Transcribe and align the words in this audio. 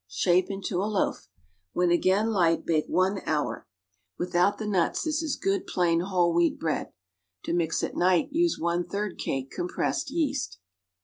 Shape 0.09 0.49
into 0.49 0.81
a 0.81 0.89
loaf. 0.89 1.29
When 1.73 1.91
again 1.91 2.31
light 2.31 2.65
bake 2.65 2.87
one 2.87 3.21
hour. 3.27 3.67
Without 4.17 4.57
the 4.57 4.65
nuts 4.65 5.03
this 5.03 5.21
is 5.21 5.35
good, 5.35 5.67
plain, 5.67 5.99
whole 5.99 6.33
wheat 6.33 6.57
bread. 6.57 6.91
To 7.43 7.53
mix 7.53 7.83
at 7.83 7.95
night 7.95 8.29
use 8.31 8.57
one 8.57 8.83
third 8.83 9.19
cake 9.19 9.51
compressed 9.51 10.09
yeast. 10.09 10.57